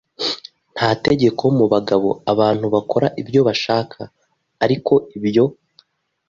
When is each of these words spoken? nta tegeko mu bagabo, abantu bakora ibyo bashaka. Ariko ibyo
nta 0.75 0.89
tegeko 1.05 1.43
mu 1.57 1.65
bagabo, 1.73 2.09
abantu 2.31 2.65
bakora 2.75 3.07
ibyo 3.21 3.41
bashaka. 3.47 3.99
Ariko 4.63 4.93
ibyo 5.17 5.45